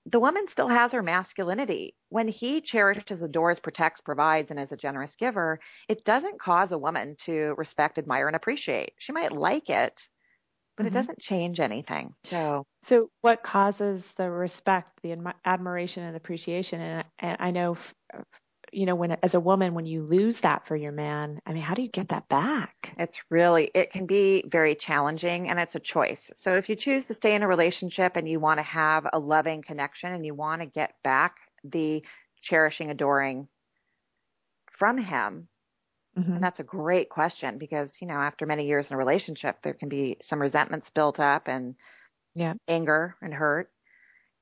[0.05, 1.95] the woman still has her masculinity.
[2.11, 6.79] When he cherishes, adores, protects, provides, and is a generous giver, it doesn't cause a
[6.79, 8.93] woman to respect, admire, and appreciate.
[8.99, 10.09] She might like it,
[10.79, 10.95] but mm-hmm.
[10.95, 12.15] it doesn't change anything.
[12.23, 16.81] So, so what causes the respect, the admiration, and appreciation?
[16.81, 17.77] And, and I know,
[18.73, 21.65] you know, when as a woman, when you lose that for your man, I mean,
[21.65, 22.95] how do you get that back?
[22.97, 26.31] It's really, it can be very challenging, and it's a choice.
[26.37, 29.19] So, if you choose to stay in a relationship and you want to have a
[29.19, 32.05] loving connection and you want to get back the
[32.41, 33.49] cherishing, adoring
[34.71, 35.49] from him,
[36.19, 36.33] Mm-hmm.
[36.35, 39.75] And that's a great question because, you know, after many years in a relationship, there
[39.75, 41.77] can be some resentments built up and
[42.35, 42.55] yeah.
[42.67, 43.71] anger and hurt.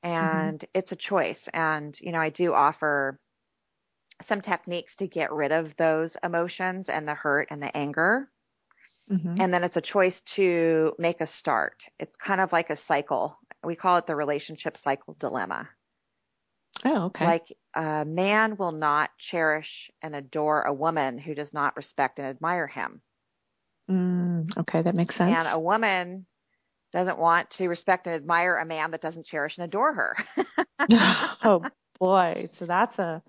[0.04, 0.16] Mm-hmm.
[0.16, 0.78] And mm-hmm.
[0.78, 1.48] it's a choice.
[1.52, 3.20] And, you know, I do offer
[4.22, 8.30] some techniques to get rid of those emotions and the hurt and the anger.
[9.10, 9.36] Mm-hmm.
[9.38, 11.84] And then it's a choice to make a start.
[11.98, 13.38] It's kind of like a cycle.
[13.62, 15.68] We call it the relationship cycle dilemma.
[16.84, 17.24] Oh, okay.
[17.24, 22.26] Like a man will not cherish and adore a woman who does not respect and
[22.26, 23.02] admire him.
[23.90, 25.46] Mm, okay, that makes sense.
[25.46, 26.26] And a woman
[26.92, 30.16] doesn't want to respect and admire a man that doesn't cherish and adore her.
[31.44, 31.64] oh
[32.00, 33.22] boy, so that's a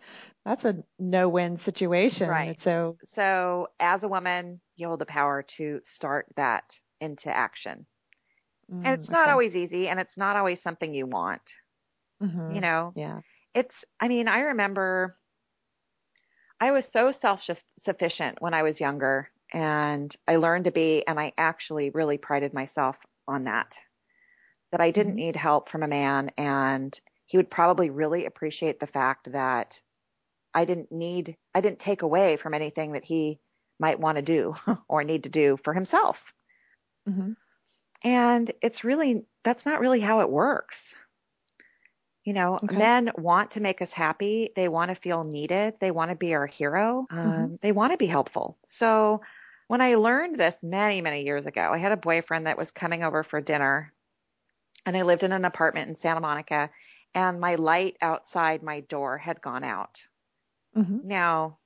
[0.45, 2.29] that's a no-win situation.
[2.29, 2.61] Right.
[2.61, 7.85] So so as a woman, you hold the power to start that into action.
[8.71, 9.31] Mm, and it's not okay.
[9.31, 11.53] always easy and it's not always something you want.
[12.23, 12.55] Mm-hmm.
[12.55, 12.93] You know.
[12.95, 13.19] Yeah
[13.57, 15.15] it's, I mean, I remember
[16.61, 21.19] I was so self sufficient when I was younger and I learned to be, and
[21.19, 23.75] I actually really prided myself on that,
[24.71, 25.25] that I didn't mm-hmm.
[25.25, 26.29] need help from a man.
[26.37, 29.81] And he would probably really appreciate the fact that
[30.53, 33.39] I didn't need, I didn't take away from anything that he
[33.79, 34.53] might want to do
[34.87, 36.31] or need to do for himself.
[37.09, 37.31] Mm-hmm.
[38.03, 40.93] And it's really, that's not really how it works.
[42.27, 42.75] You know, okay.
[42.75, 44.49] men want to make us happy.
[44.53, 45.75] They want to feel needed.
[45.79, 47.05] They want to be our hero.
[47.09, 47.55] Um, mm-hmm.
[47.61, 48.57] They want to be helpful.
[48.65, 49.21] So
[49.69, 53.01] when I learned this many, many years ago, I had a boyfriend that was coming
[53.01, 53.93] over for dinner
[54.85, 56.69] and I lived in an apartment in Santa Monica
[57.15, 60.03] and my light outside my door had gone out.
[60.75, 61.07] Mm-hmm.
[61.07, 61.59] Now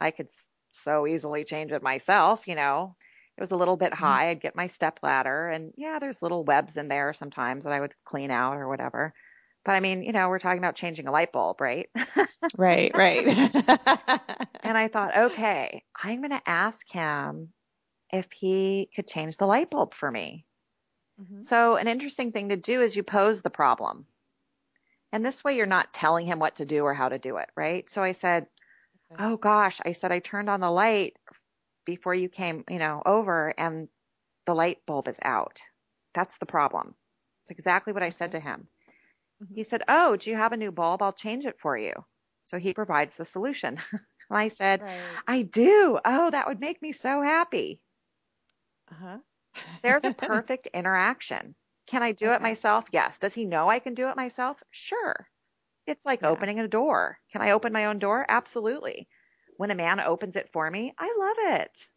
[0.00, 0.28] I could
[0.70, 2.94] so easily change it myself, you know.
[3.36, 4.04] It was a little bit mm-hmm.
[4.04, 4.30] high.
[4.30, 7.80] I'd get my step ladder and yeah, there's little webs in there sometimes that I
[7.80, 9.12] would clean out or whatever.
[9.66, 11.90] But I mean, you know, we're talking about changing a light bulb, right?
[12.56, 13.26] right, right.
[14.62, 17.48] and I thought, okay, I'm going to ask him
[18.12, 20.46] if he could change the light bulb for me.
[21.20, 21.40] Mm-hmm.
[21.42, 24.06] So, an interesting thing to do is you pose the problem.
[25.10, 27.48] And this way you're not telling him what to do or how to do it,
[27.56, 27.90] right?
[27.90, 28.46] So I said,
[29.12, 29.24] okay.
[29.24, 31.14] Oh gosh, I said, I turned on the light
[31.84, 33.88] before you came, you know, over and
[34.44, 35.60] the light bulb is out.
[36.14, 36.94] That's the problem.
[37.42, 38.68] It's exactly what I said to him.
[39.42, 39.54] Mm-hmm.
[39.54, 41.02] He said, Oh, do you have a new bulb?
[41.02, 41.92] I'll change it for you.
[42.42, 43.78] So he provides the solution.
[43.92, 45.22] and I said, right.
[45.26, 45.98] I do.
[46.04, 47.82] Oh, that would make me so happy.
[48.90, 49.18] Uh-huh.
[49.82, 51.56] There's a perfect interaction.
[51.86, 52.34] Can I do okay.
[52.34, 52.86] it myself?
[52.92, 53.18] Yes.
[53.18, 54.62] Does he know I can do it myself?
[54.70, 55.28] Sure.
[55.86, 56.28] It's like yeah.
[56.28, 57.20] opening a door.
[57.30, 58.26] Can I open my own door?
[58.28, 59.08] Absolutely.
[59.56, 61.88] When a man opens it for me, I love it.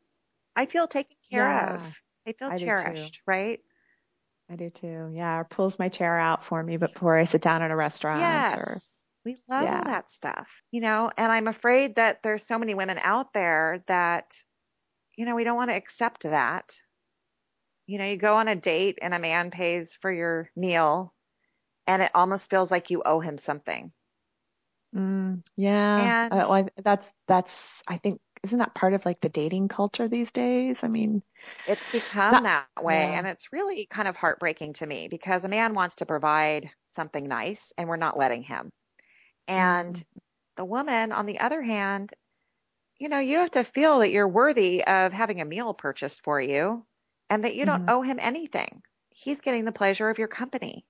[0.55, 2.03] I feel taken care yeah, of.
[2.27, 3.61] I feel I cherished, right?
[4.49, 5.11] I do too.
[5.13, 8.21] Yeah, or pulls my chair out for me before I sit down at a restaurant.
[8.21, 8.53] Yes.
[8.55, 8.77] Or,
[9.25, 9.83] we love yeah.
[9.83, 14.33] that stuff, you know, and I'm afraid that there's so many women out there that,
[15.17, 16.73] you know, we don't want to accept that.
[17.85, 21.13] You know, you go on a date and a man pays for your meal
[21.85, 23.91] and it almost feels like you owe him something.
[24.95, 26.27] Mm, yeah.
[26.31, 30.07] And, uh, well, that's, that's, I think isn't that part of like the dating culture
[30.07, 30.83] these days?
[30.83, 31.21] I mean,
[31.67, 33.01] it's become not, that way.
[33.01, 33.17] Yeah.
[33.17, 37.27] And it's really kind of heartbreaking to me because a man wants to provide something
[37.27, 38.71] nice and we're not letting him.
[39.47, 40.03] And mm.
[40.55, 42.13] the woman, on the other hand,
[42.97, 46.39] you know, you have to feel that you're worthy of having a meal purchased for
[46.39, 46.85] you
[47.29, 47.89] and that you don't mm-hmm.
[47.89, 48.81] owe him anything.
[49.09, 50.85] He's getting the pleasure of your company.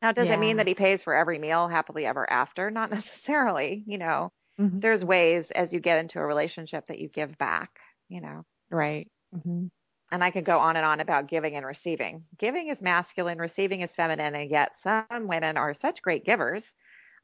[0.00, 0.34] Now, does yeah.
[0.34, 2.70] it mean that he pays for every meal happily ever after?
[2.70, 4.30] Not necessarily, you know.
[4.60, 4.80] Mm-hmm.
[4.80, 8.44] There's ways as you get into a relationship that you give back, you know.
[8.70, 9.08] Right.
[9.34, 9.66] Mm-hmm.
[10.10, 12.24] And I could go on and on about giving and receiving.
[12.38, 16.74] Giving is masculine, receiving is feminine, and yet some women are such great givers.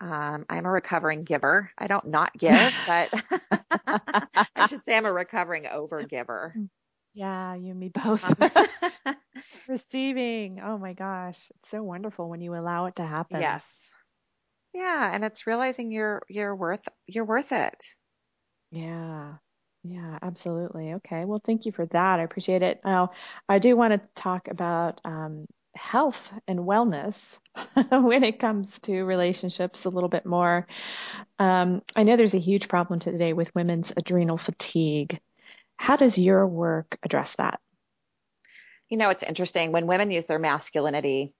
[0.01, 1.71] Um, I'm a recovering giver.
[1.79, 3.11] I don't not give, but
[4.57, 6.53] I should say I'm a recovering over giver.
[7.15, 8.25] Yeah, you and me both.
[9.69, 10.61] Receiving.
[10.61, 11.51] Oh my gosh.
[11.61, 13.41] It's so wonderful when you allow it to happen.
[13.41, 13.91] Yes.
[14.75, 17.83] Yeah, and it's realizing you're you're worth you're worth it.
[18.71, 19.37] Yeah.
[19.83, 20.95] Yeah, absolutely.
[20.95, 21.25] Okay.
[21.27, 22.19] Well, thank you for that.
[22.21, 22.81] I appreciate it.
[22.85, 23.11] Now,
[23.49, 27.39] I do want to talk about um, health and wellness
[27.91, 30.67] when it comes to relationships a little bit more.
[31.39, 35.21] Um, I know there's a huge problem today with women's adrenal fatigue.
[35.79, 37.61] How does your work address that?
[38.89, 41.35] You know, it's interesting when women use their masculinity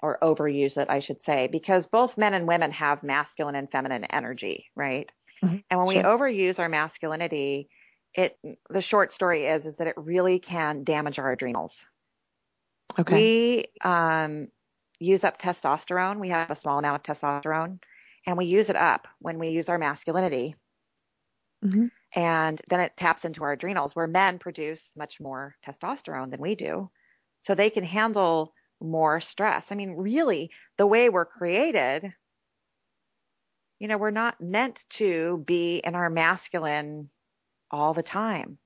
[0.00, 4.04] or overuse it, I should say, because both men and women have masculine and feminine
[4.04, 5.10] energy, right?
[5.42, 5.56] Mm-hmm.
[5.70, 6.02] And when sure.
[6.02, 7.68] we overuse our masculinity,
[8.14, 8.38] it
[8.70, 11.86] the short story is is that it really can damage our adrenals.
[12.98, 13.14] Okay.
[13.14, 14.48] We um,
[14.98, 16.20] use up testosterone.
[16.20, 17.80] We have a small amount of testosterone,
[18.26, 20.54] and we use it up when we use our masculinity.
[21.64, 21.86] Mm-hmm.
[22.14, 26.54] And then it taps into our adrenals, where men produce much more testosterone than we
[26.54, 26.90] do.
[27.40, 29.72] So they can handle more stress.
[29.72, 32.12] I mean, really, the way we're created,
[33.78, 37.10] you know, we're not meant to be in our masculine
[37.70, 38.58] all the time.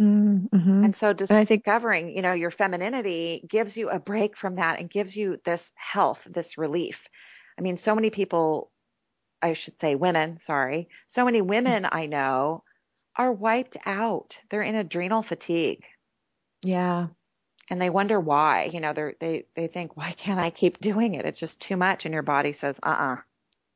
[0.00, 0.84] Mm-hmm.
[0.84, 4.90] And so discovering, think- you know, your femininity gives you a break from that and
[4.90, 7.08] gives you this health, this relief.
[7.58, 8.72] I mean, so many people,
[9.40, 12.64] I should say women, sorry, so many women I know
[13.16, 14.38] are wiped out.
[14.50, 15.84] They're in adrenal fatigue.
[16.64, 17.08] Yeah.
[17.70, 21.14] And they wonder why, you know, they they they think, why can't I keep doing
[21.14, 21.24] it?
[21.24, 22.04] It's just too much.
[22.04, 23.14] And your body says, uh uh-uh.
[23.14, 23.20] uh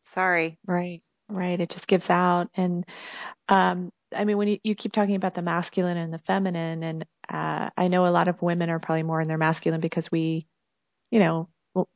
[0.03, 0.59] sorry.
[0.67, 1.03] Right.
[1.29, 1.61] Right.
[1.61, 2.49] It just gives out.
[2.55, 2.87] And
[3.49, 7.05] um, I mean, when you, you keep talking about the masculine and the feminine, and
[7.29, 10.47] uh, I know a lot of women are probably more in their masculine because we,
[11.11, 11.49] you know,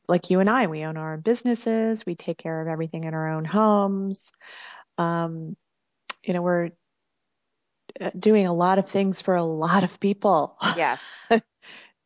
[0.07, 3.13] like you and I, we own our own businesses, we take care of everything in
[3.13, 4.31] our own homes.
[4.97, 5.57] Um,
[6.23, 6.69] you know, we're
[7.99, 10.57] uh, doing a lot of things for a lot of people.
[10.77, 11.01] Yes.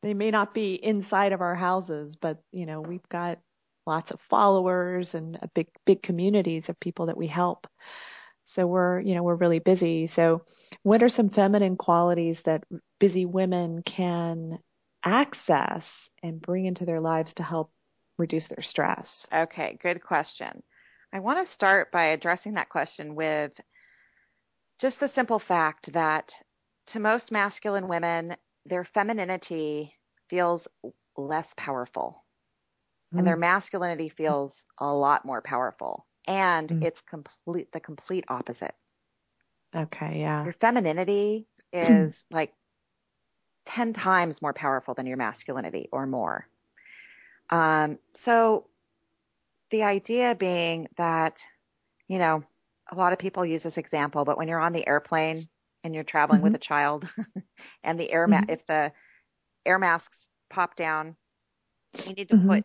[0.02, 3.40] they may not be inside of our houses, but you know, we've got
[3.86, 7.68] lots of followers and a big big communities of people that we help.
[8.44, 10.08] So we're, you know, we're really busy.
[10.08, 10.44] So
[10.84, 12.64] what are some feminine qualities that
[12.98, 14.60] busy women can
[15.04, 17.72] access and bring into their lives to help
[18.18, 19.28] reduce their stress?
[19.34, 20.64] Okay, good question.
[21.12, 23.60] I want to start by addressing that question with
[24.80, 26.34] just the simple fact that
[26.88, 28.36] to most masculine women,
[28.67, 29.93] their femininity
[30.30, 30.67] feels
[31.15, 32.23] less powerful
[33.13, 33.17] mm.
[33.17, 33.41] and their mm.
[33.41, 36.84] masculinity feels a lot more powerful and mm.
[36.84, 38.75] it's complete the complete opposite
[39.75, 42.53] okay yeah your femininity is like
[43.65, 46.47] 10 times more powerful than your masculinity or more
[47.49, 48.67] um, so
[49.71, 51.41] the idea being that
[52.08, 52.43] you know
[52.91, 55.41] a lot of people use this example but when you're on the airplane
[55.84, 56.46] and you're traveling mm-hmm.
[56.46, 57.10] with a child
[57.84, 58.50] and the air ma- mm-hmm.
[58.50, 58.92] if the
[59.66, 61.16] air masks pop down
[62.06, 62.48] you need to mm-hmm.
[62.48, 62.63] put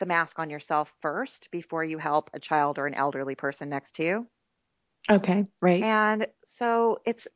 [0.00, 3.96] the mask on yourself first before you help a child or an elderly person next
[3.96, 4.26] to you.
[5.10, 5.82] Okay, right.
[5.82, 7.28] And so it's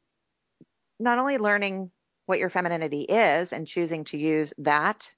[0.98, 1.90] not only learning
[2.26, 5.12] what your femininity is and choosing to use that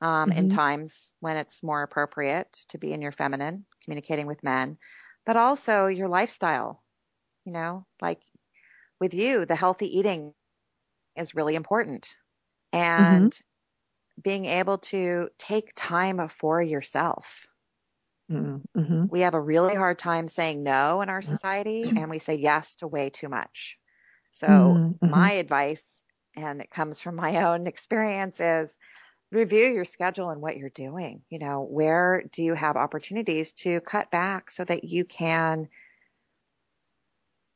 [0.00, 0.38] um, mm-hmm.
[0.38, 4.78] in times when it's more appropriate to be in your feminine, communicating with men,
[5.24, 6.82] but also your lifestyle.
[7.44, 8.20] You know, like
[9.02, 10.32] with you, the healthy eating
[11.16, 12.16] is really important.
[12.72, 13.46] And mm-hmm
[14.20, 17.46] being able to take time for yourself.
[18.30, 19.06] Mm-hmm.
[19.08, 22.76] We have a really hard time saying no in our society, and we say yes
[22.76, 23.78] to way too much.
[24.30, 25.10] So, mm-hmm.
[25.10, 26.02] my advice,
[26.34, 28.78] and it comes from my own experience, is
[29.30, 31.22] review your schedule and what you're doing.
[31.28, 35.68] You know, where do you have opportunities to cut back so that you can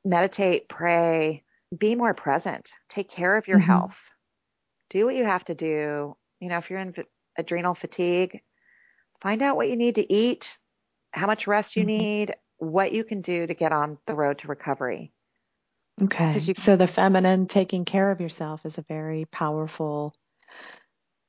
[0.06, 1.44] meditate, pray,
[1.76, 3.66] be more present, take care of your mm-hmm.
[3.66, 4.10] health,
[4.88, 6.94] do what you have to do you know, if you're in
[7.38, 8.40] adrenal fatigue,
[9.20, 10.58] find out what you need to eat,
[11.12, 11.98] how much rest you mm-hmm.
[11.98, 15.12] need, what you can do to get on the road to recovery.
[16.02, 16.38] Okay.
[16.38, 20.14] You- so the feminine taking care of yourself is a very powerful,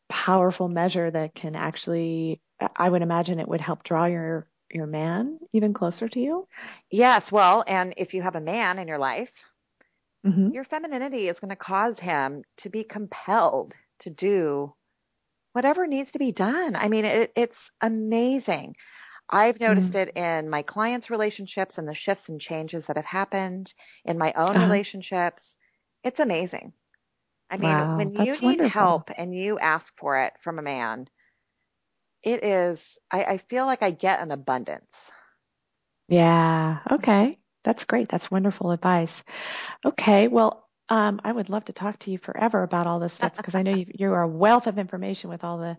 [0.10, 2.42] powerful measure that can actually,
[2.76, 6.48] I would imagine it would help draw your, your man even closer to you.
[6.92, 7.32] Yes.
[7.32, 9.44] Well, and if you have a man in your life,
[10.26, 10.50] mm-hmm.
[10.50, 14.74] your femininity is going to cause him to be compelled to do
[15.54, 16.76] whatever needs to be done.
[16.76, 18.76] I mean, it, it's amazing.
[19.30, 20.08] I've noticed mm.
[20.08, 23.74] it in my clients' relationships and the shifts and changes that have happened
[24.06, 24.66] in my own uh-huh.
[24.66, 25.58] relationships.
[26.04, 26.74] It's amazing.
[27.50, 28.70] I mean, wow, when you need wonderful.
[28.70, 31.08] help and you ask for it from a man,
[32.28, 35.12] it is, I, I feel like I get an abundance.
[36.10, 36.80] Yeah.
[36.92, 37.38] Okay.
[37.64, 38.10] That's great.
[38.10, 39.24] That's wonderful advice.
[39.86, 40.28] Okay.
[40.28, 43.56] Well, um, I would love to talk to you forever about all this stuff because
[43.56, 45.78] I know you, you are a wealth of information with all the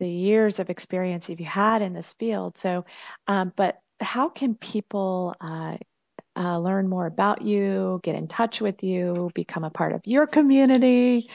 [0.00, 2.58] the years of experience you've had in this field.
[2.58, 2.84] So,
[3.28, 5.76] um, but how can people uh,
[6.34, 10.26] uh, learn more about you, get in touch with you, become a part of your
[10.26, 11.30] community?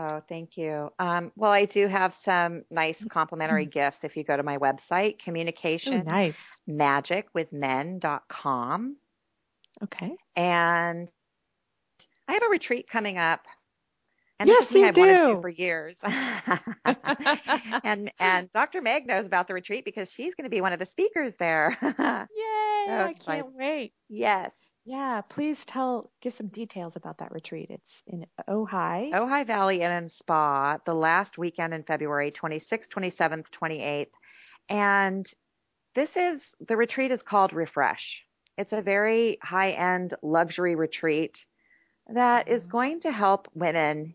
[0.00, 0.92] Oh, thank you.
[1.00, 5.18] Um, well, I do have some nice complimentary gifts if you go to my website,
[5.18, 6.38] communication Ooh, nice.
[6.68, 8.96] magic with men.com.
[9.82, 10.12] Okay.
[10.36, 11.10] And
[12.28, 13.40] I have a retreat coming up.
[14.38, 15.00] And yes, this is something I've do.
[15.00, 16.04] wanted to for years.
[17.82, 18.80] and and Dr.
[18.80, 21.76] Meg knows about the retreat because she's going to be one of the speakers there.
[21.82, 21.94] Yay!
[22.86, 23.94] So I can't like, wait.
[24.08, 24.70] Yes.
[24.88, 27.66] Yeah, please tell, give some details about that retreat.
[27.68, 29.12] It's in Ojai.
[29.12, 34.06] Ojai Valley Inn and Spa, the last weekend in February, 26th, 27th, 28th.
[34.70, 35.30] And
[35.94, 38.24] this is, the retreat is called Refresh.
[38.56, 41.44] It's a very high end luxury retreat
[42.14, 42.70] that is mm-hmm.
[42.70, 44.14] going to help women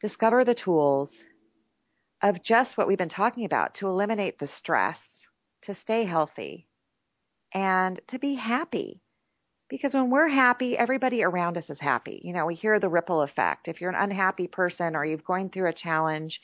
[0.00, 1.24] discover the tools
[2.20, 5.22] of just what we've been talking about to eliminate the stress,
[5.62, 6.66] to stay healthy,
[7.54, 9.02] and to be happy.
[9.70, 12.20] Because when we're happy, everybody around us is happy.
[12.24, 13.68] You know, we hear the ripple effect.
[13.68, 16.42] If you're an unhappy person or you've going through a challenge,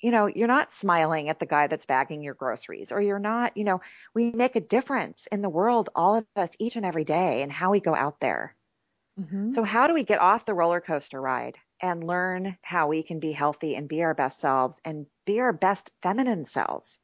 [0.00, 3.56] you know, you're not smiling at the guy that's bagging your groceries, or you're not,
[3.56, 3.80] you know,
[4.14, 7.52] we make a difference in the world, all of us, each and every day, and
[7.52, 8.56] how we go out there.
[9.20, 9.50] Mm-hmm.
[9.50, 13.20] So, how do we get off the roller coaster ride and learn how we can
[13.20, 16.98] be healthy and be our best selves and be our best feminine selves?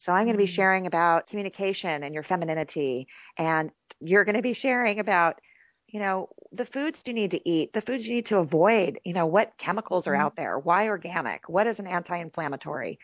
[0.00, 0.54] So, I'm going to be mm.
[0.54, 3.70] sharing about communication and your femininity, and
[4.00, 5.42] you're going to be sharing about,
[5.88, 9.12] you know, the foods you need to eat, the foods you need to avoid, you
[9.12, 10.22] know, what chemicals are mm-hmm.
[10.22, 12.98] out there, why organic, what is an anti inflammatory,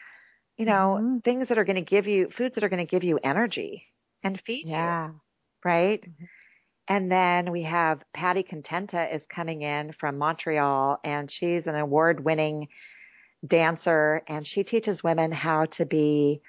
[0.56, 1.18] you know, mm-hmm.
[1.18, 3.84] things that are going to give you, foods that are going to give you energy
[4.24, 5.08] and feed yeah.
[5.08, 5.20] you.
[5.62, 6.00] Right.
[6.00, 6.24] Mm-hmm.
[6.88, 12.24] And then we have Patty Contenta is coming in from Montreal and she's an award
[12.24, 12.68] winning
[13.46, 16.40] dancer and she teaches women how to be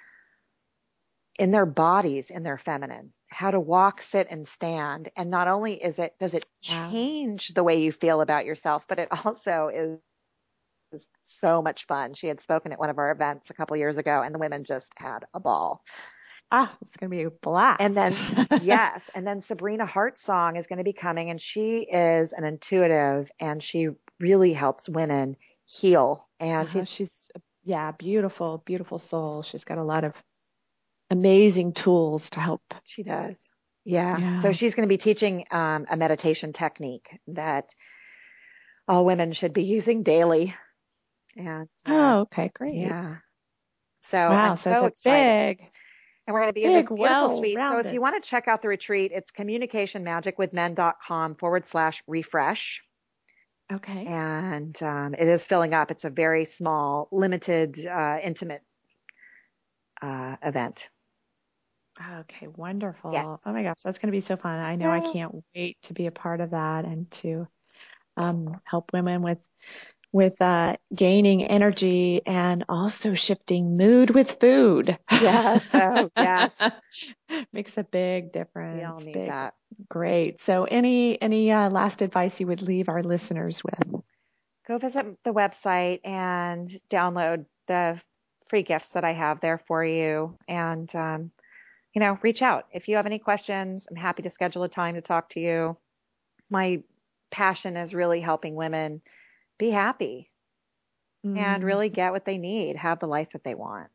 [1.38, 5.10] in their bodies, in their feminine, how to walk, sit and stand.
[5.16, 9.00] And not only is it, does it change the way you feel about yourself, but
[9.00, 10.00] it also is,
[10.92, 12.14] is so much fun.
[12.14, 14.64] She had spoken at one of our events a couple years ago and the women
[14.64, 15.84] just had a ball
[16.52, 17.82] ah, it's going to be a blast.
[17.82, 18.16] And then,
[18.62, 19.10] yes.
[19.16, 23.62] And then Sabrina Hartsong is going to be coming, and she is an intuitive and
[23.62, 25.36] she really helps women
[25.66, 26.28] heal.
[26.40, 26.86] And uh-huh.
[26.86, 27.32] she's,
[27.64, 29.42] yeah, beautiful, beautiful soul.
[29.42, 30.14] She's got a lot of
[31.10, 32.62] amazing tools to help.
[32.84, 33.50] She does.
[33.86, 34.18] Yeah.
[34.18, 34.40] yeah.
[34.40, 37.74] So she's going to be teaching um, a meditation technique that
[38.88, 40.54] all women should be using daily.
[41.36, 42.76] And uh, oh, okay, great.
[42.76, 43.18] Yeah.
[44.04, 45.58] So wow, I'm so, so it's excited.
[45.58, 45.72] big
[46.28, 47.58] and we're going to be Big, in this beautiful suite.
[47.58, 52.84] So if you want to check out the retreat, it's communicationmagicwithmen.com forward slash refresh.
[53.72, 54.06] Okay.
[54.06, 55.90] And um, it is filling up.
[55.90, 58.62] It's a very small, limited, uh, intimate
[60.02, 60.90] uh, event.
[62.20, 63.12] Okay, wonderful.
[63.12, 63.42] Yes.
[63.46, 64.60] Oh my gosh, that's going to be so fun.
[64.60, 67.48] I know I can't wait to be a part of that and to
[68.16, 69.40] um, help women with
[70.14, 74.98] with uh, gaining energy and also shifting mood with food.
[75.22, 75.76] Yes.
[75.76, 76.76] Oh, yes.
[77.54, 78.78] Makes a big difference.
[78.78, 79.54] We all need big, that.
[79.90, 80.42] Great.
[80.42, 84.02] So, any any uh, last advice you would leave our listeners with?
[84.68, 88.02] Go visit the website and download the
[88.48, 91.32] free gifts that I have there for you, and um,
[91.98, 93.88] you know, reach out if you have any questions.
[93.90, 95.78] I'm happy to schedule a time to talk to you.
[96.48, 96.84] My
[97.32, 99.02] passion is really helping women
[99.58, 100.30] be happy
[101.26, 101.36] mm.
[101.36, 103.88] and really get what they need, have the life that they want.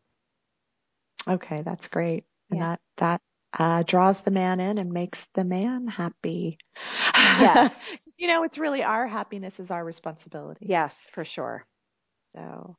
[1.29, 2.25] Okay, that's great.
[2.51, 2.71] And yeah.
[2.71, 3.21] that that
[3.57, 6.59] uh, draws the man in and makes the man happy.
[7.15, 8.09] Yes.
[8.19, 10.67] you know, it's really our happiness is our responsibility.
[10.69, 11.65] Yes, for sure.
[12.35, 12.77] So,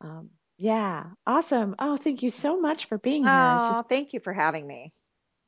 [0.00, 0.30] um,
[0.64, 1.74] yeah, awesome.
[1.78, 3.34] Oh, thank you so much for being here.
[3.34, 4.90] Oh, just, thank you for having me.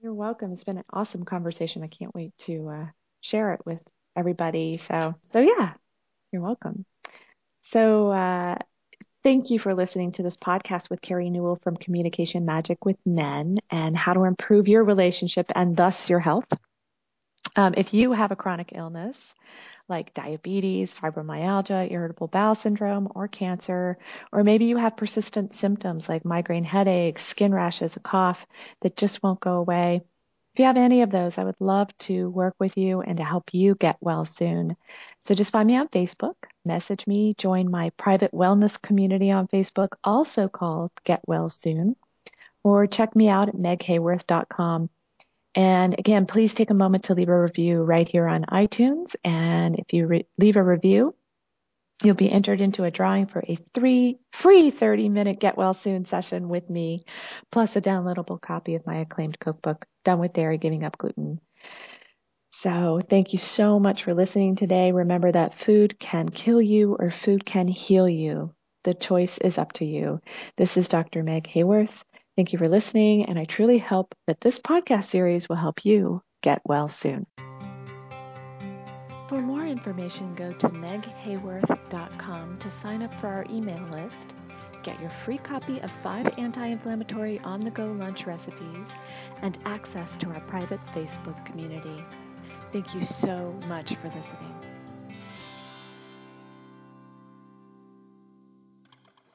[0.03, 0.53] You're welcome.
[0.53, 1.83] It's been an awesome conversation.
[1.83, 2.87] I can't wait to uh,
[3.23, 3.81] share it with
[4.14, 4.77] everybody.
[4.77, 5.73] So, so yeah,
[6.33, 6.85] you're welcome.
[7.62, 8.57] So, uh,
[9.25, 13.59] thank you for listening to this podcast with Carrie Newell from Communication Magic with Men
[13.71, 16.53] and how to improve your relationship and thus your health.
[17.57, 19.35] Um, if you have a chronic illness
[19.89, 23.99] like diabetes, fibromyalgia, irritable bowel syndrome, or cancer,
[24.33, 28.47] or maybe you have persistent symptoms like migraine headaches, skin rashes, a cough
[28.83, 30.03] that just won't go away,
[30.57, 33.25] if you have any of those, I would love to work with you and to
[33.25, 34.75] help you get well soon.
[35.21, 39.97] So just find me on Facebook, message me, join my private wellness community on Facebook,
[40.03, 41.95] also called Get Well Soon,
[42.65, 44.89] or check me out at meghayworth.com.
[45.57, 49.17] And again, please take a moment to leave a review right here on iTunes.
[49.25, 51.15] And if you re- leave a review,
[52.05, 56.05] you'll be entered into a drawing for a three free 30 minute get well soon
[56.05, 57.03] session with me,
[57.51, 61.41] plus a downloadable copy of my acclaimed cookbook, Done with Dairy, Giving Up Gluten.
[62.51, 64.93] So thank you so much for listening today.
[64.93, 68.55] Remember that food can kill you or food can heal you.
[68.85, 70.21] The choice is up to you.
[70.57, 71.23] This is Dr.
[71.23, 72.05] Meg Hayworth.
[72.37, 76.22] Thank you for listening, and I truly hope that this podcast series will help you
[76.43, 77.26] get well soon.
[79.28, 84.34] For more information, go to meghayworth.com to sign up for our email list,
[84.82, 88.89] get your free copy of five anti inflammatory on the go lunch recipes,
[89.41, 92.05] and access to our private Facebook community.
[92.70, 94.76] Thank you so much for listening.